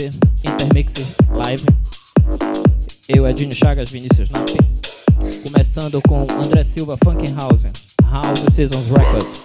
[0.00, 0.20] salve, salve.
[0.44, 0.92] Intermix
[1.30, 1.64] Live.
[3.08, 4.48] Eu, Edinho Chagas, Vinícius Nap.
[5.44, 7.66] Começando com André Silva, Funkin' House.
[8.02, 9.40] House Seasons Records.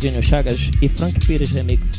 [0.00, 1.93] Junior Chagas e Frank Pires Remix.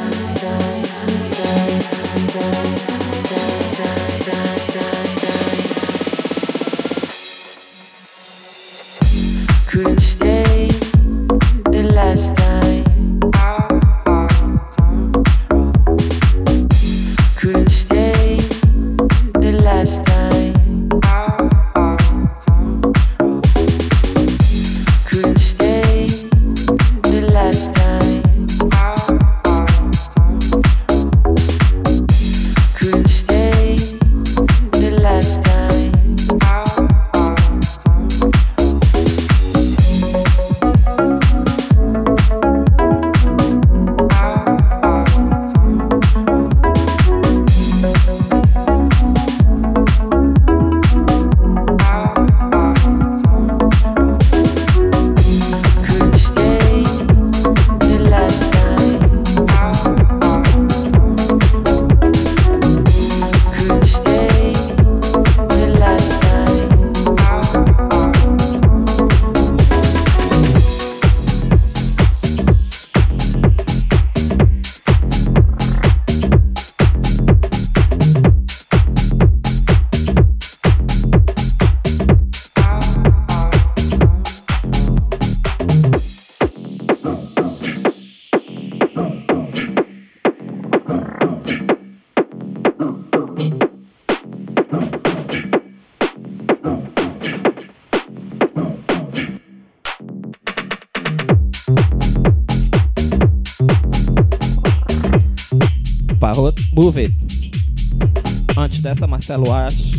[108.62, 109.96] Antes dessa, Marcelo Ash,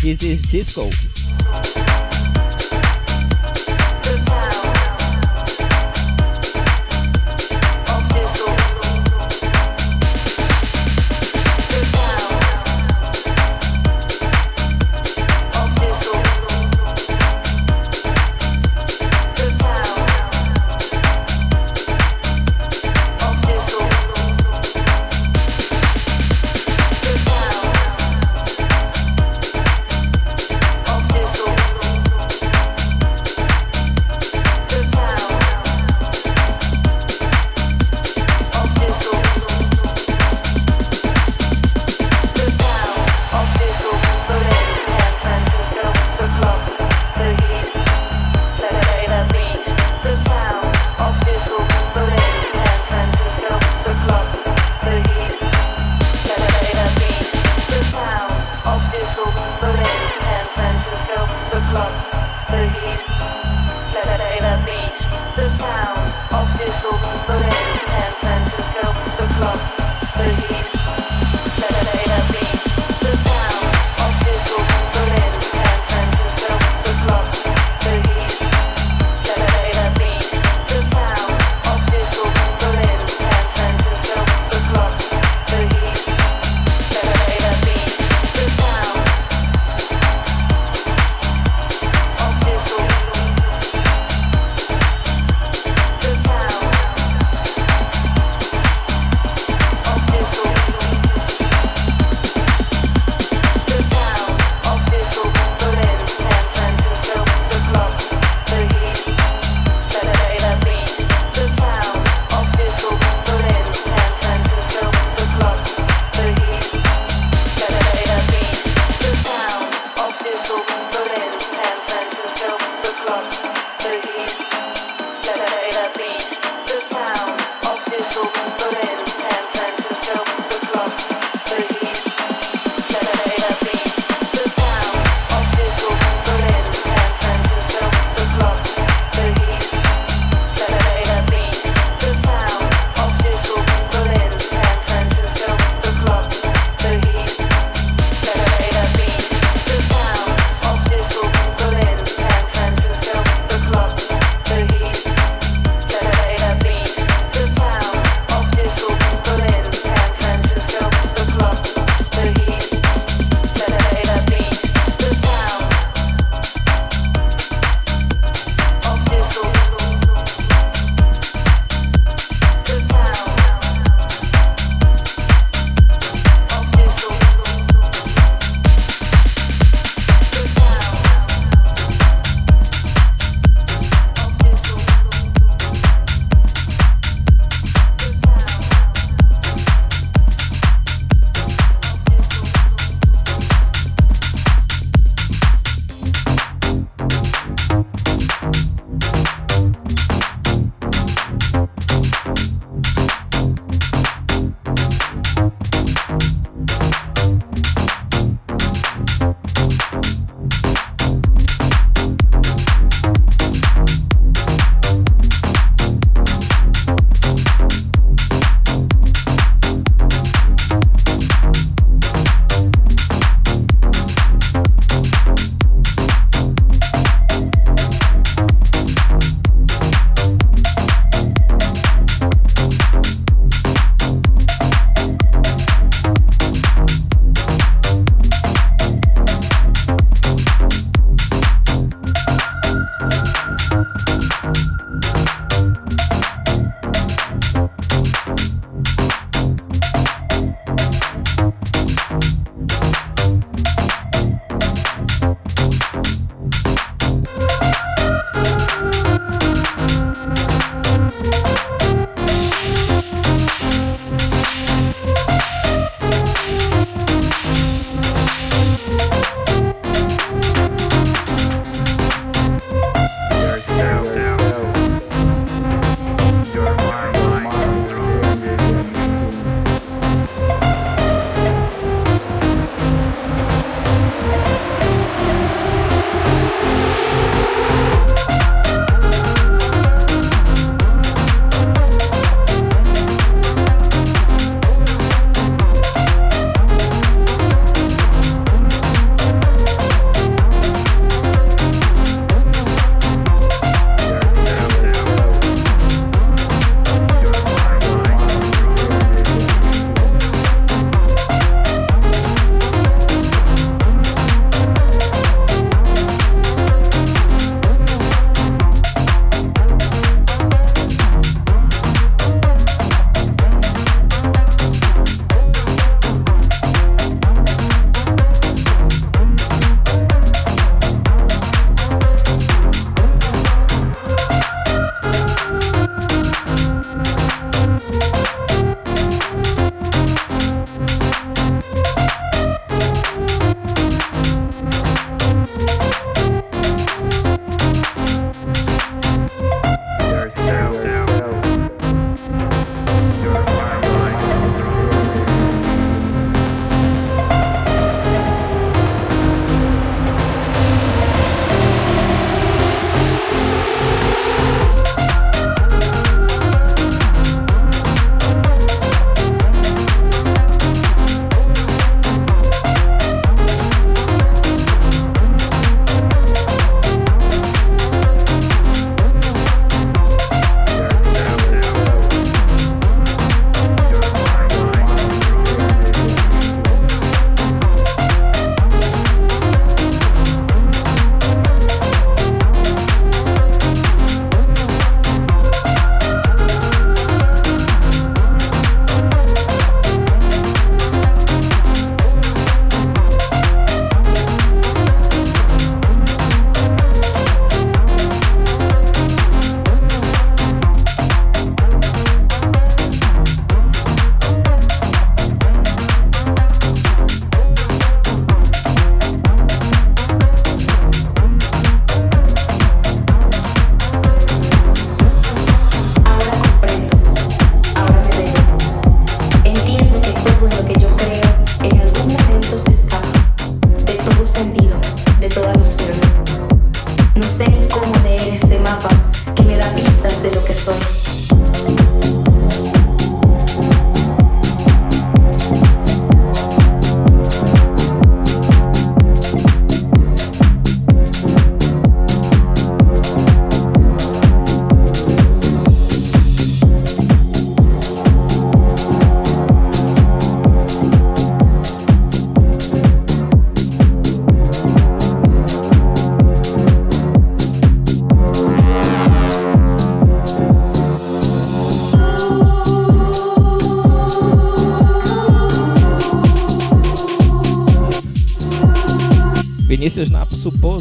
[0.05, 1.14] This is Disco.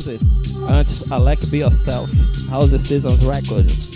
[0.03, 0.69] Supposed.
[0.69, 2.11] Antes, Alec Be Yourself.
[2.49, 3.92] House Seasons Records.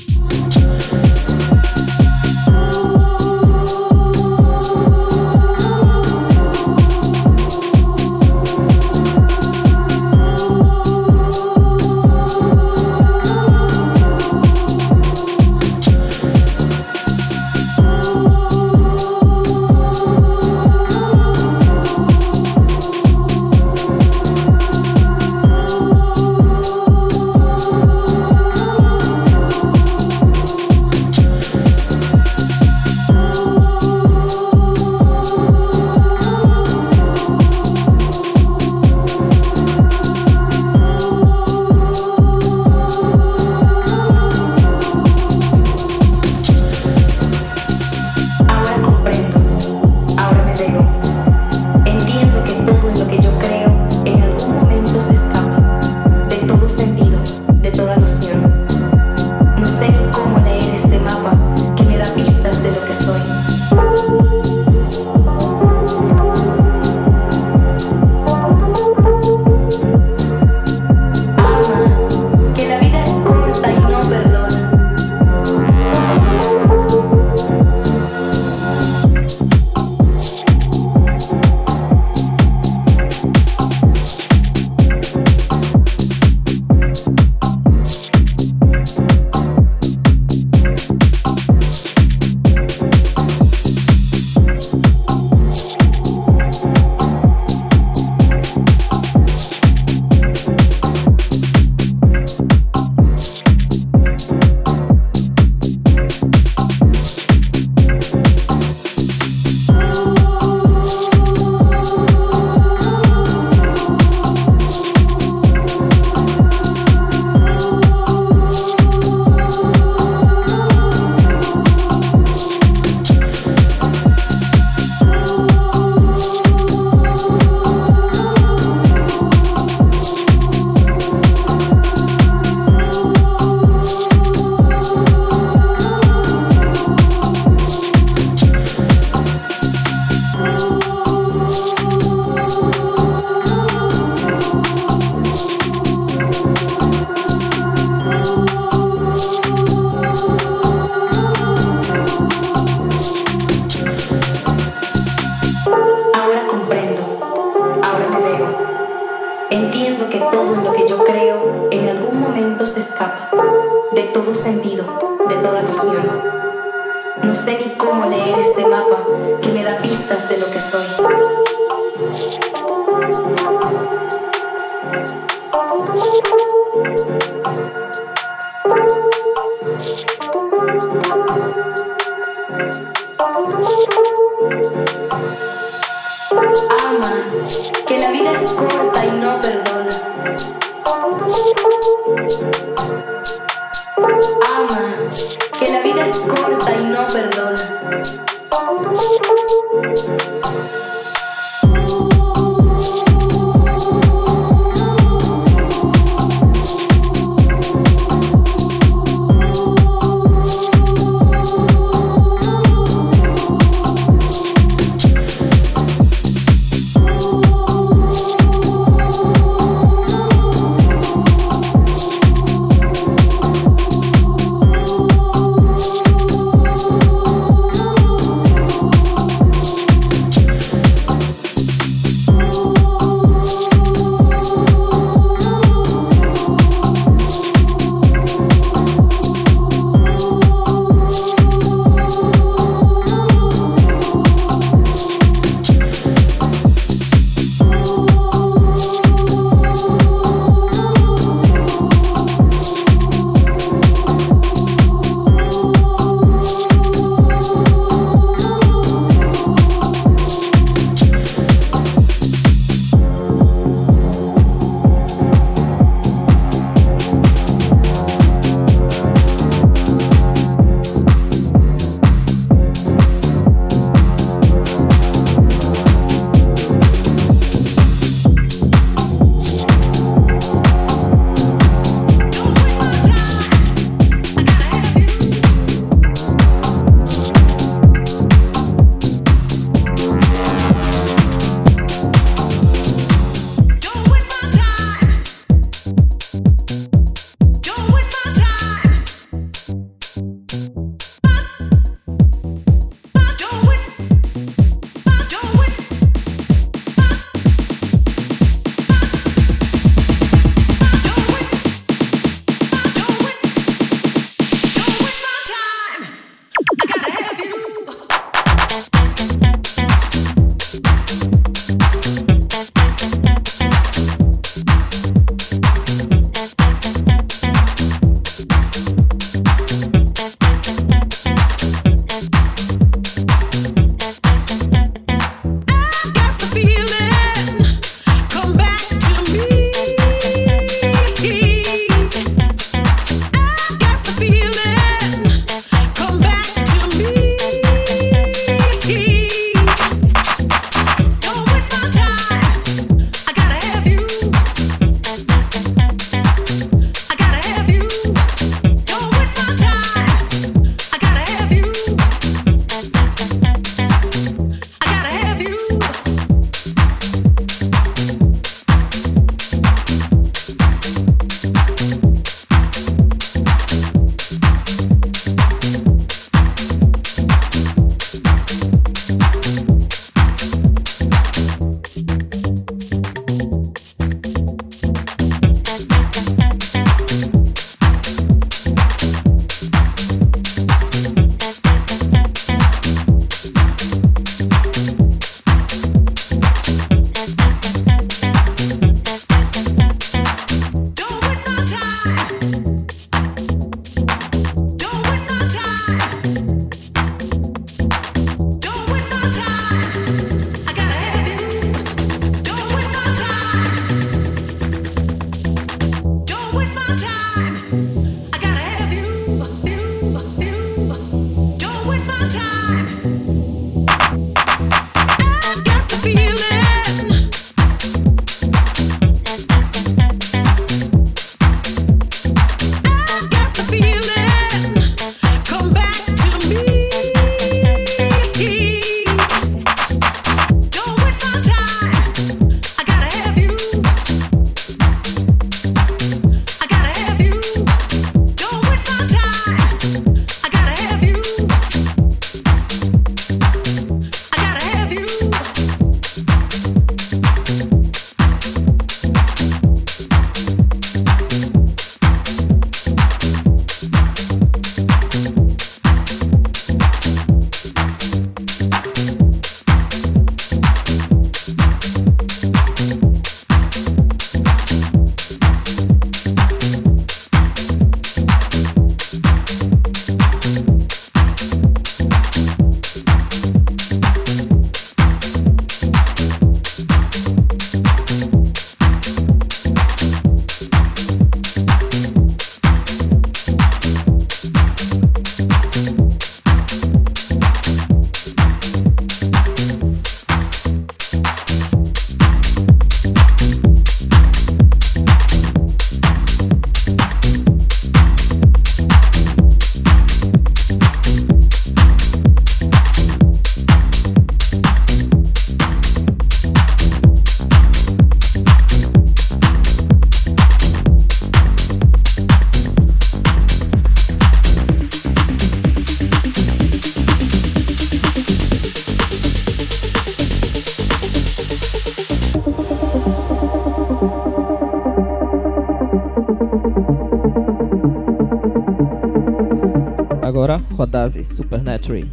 [541.35, 542.05] Supernatural.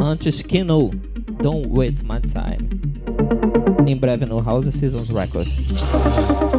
[0.00, 0.90] Antes Kino,
[1.42, 2.68] Don't Waste My Time.
[3.86, 6.51] Em breve no House Seasons Records.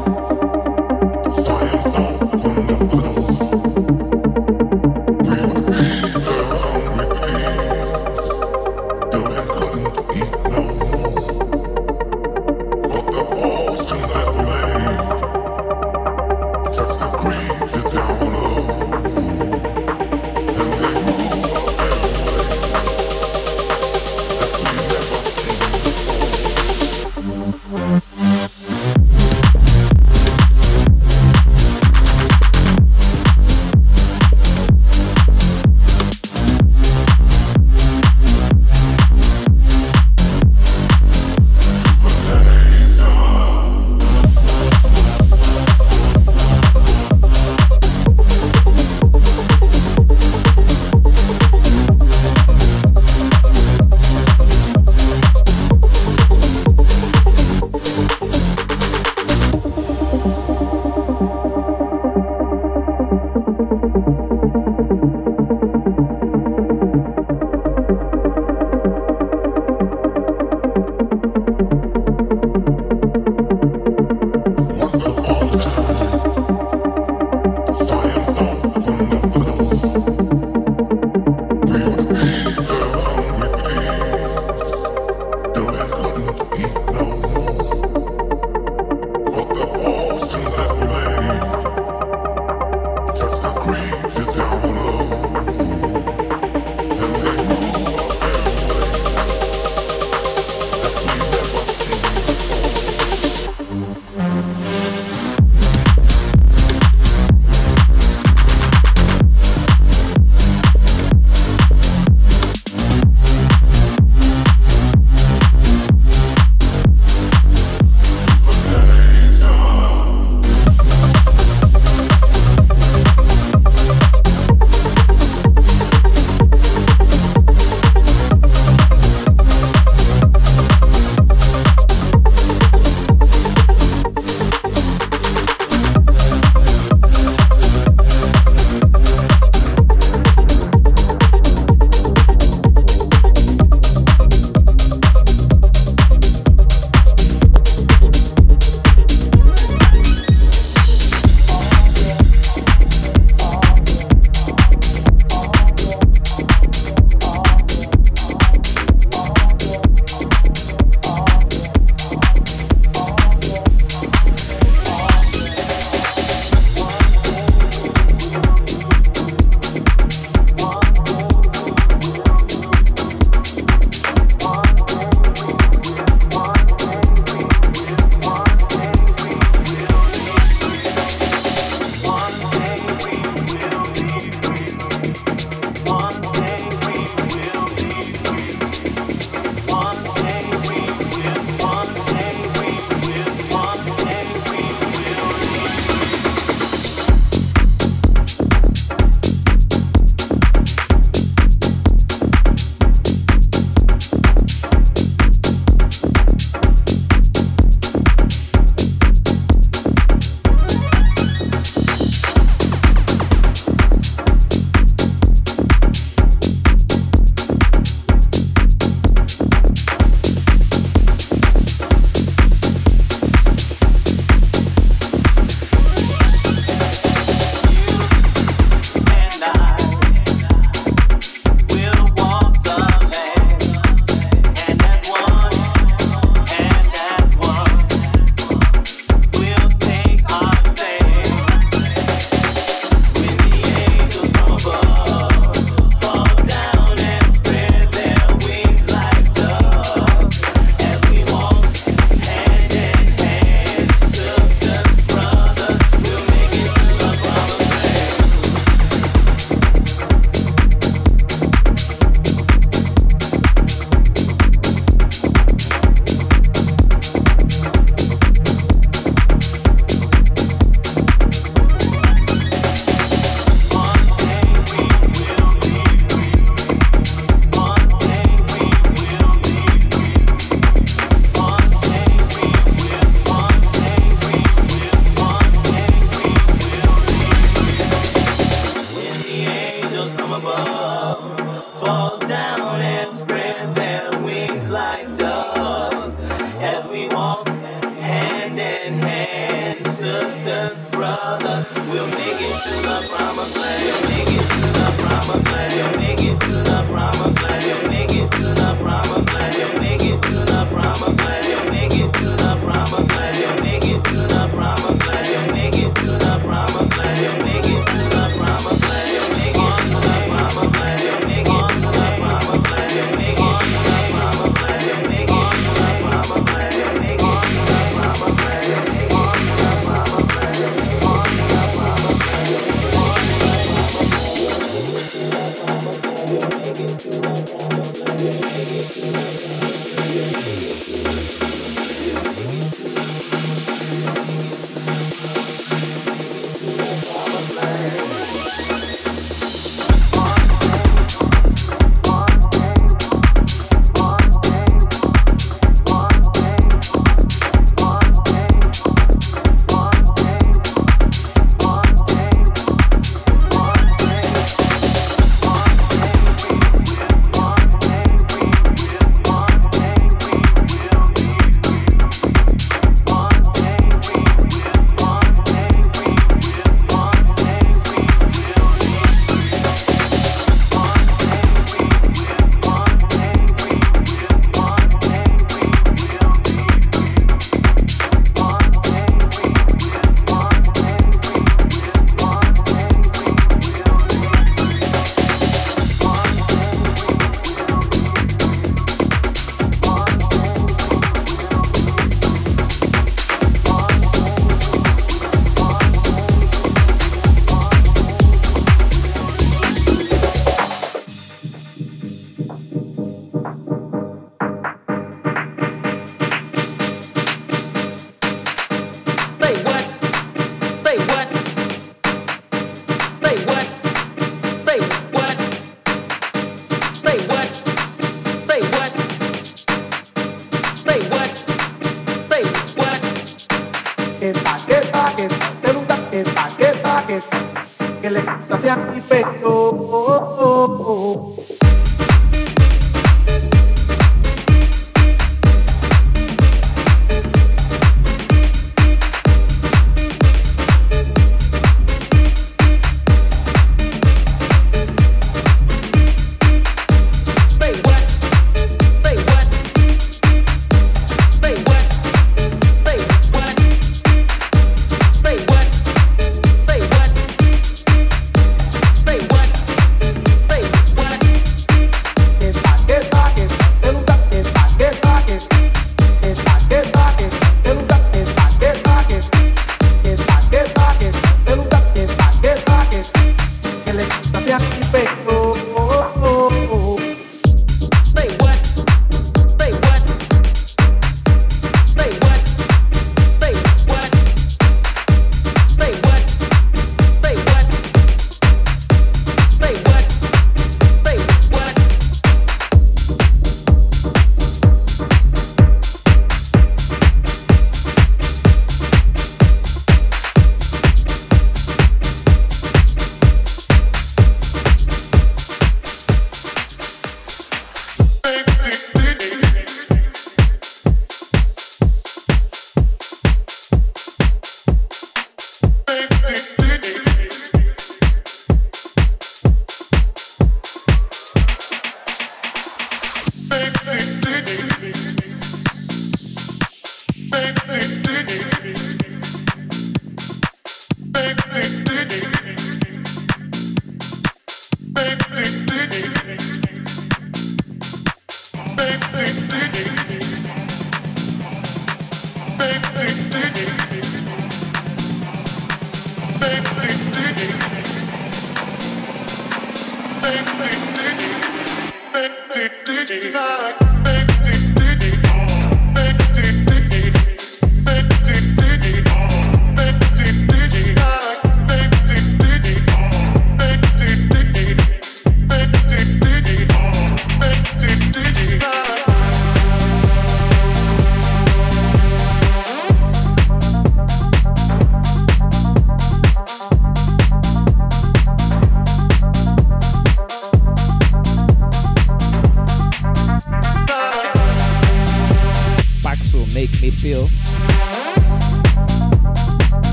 [290.03, 298.59] angels from above falls down and spread their wings like doves as we walk hand
[298.59, 301.65] in hand, sisters, brothers.
[301.89, 303.83] We'll make it to the promised land.
[303.83, 305.95] We'll make it to the promised land.
[305.95, 306.12] We'll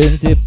[0.00, 0.39] Berlin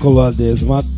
[0.00, 0.89] Miraculoadesma Time.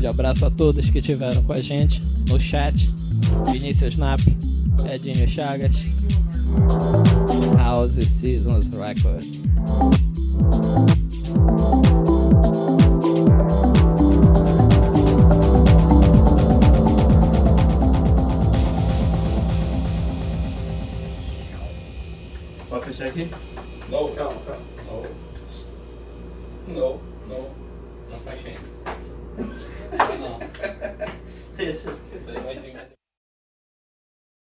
[0.00, 2.88] Grande abraço a todos que estiveram com a gente no chat.
[3.52, 4.18] Vinícius Nap,
[4.90, 5.76] Edinho Chagas,
[7.58, 9.39] House Seasons Records.